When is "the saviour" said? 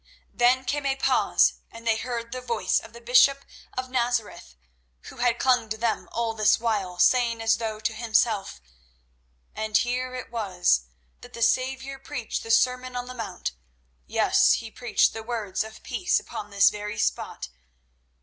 11.33-11.99